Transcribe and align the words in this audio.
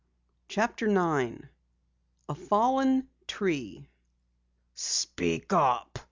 CHAPTER 0.47 0.87
9 0.87 1.47
A 2.27 2.33
FALLEN 2.33 3.07
TREE 3.27 3.87
"Speak 4.73 5.53
up!" 5.53 5.99